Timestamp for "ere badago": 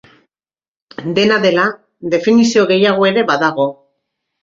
3.15-3.73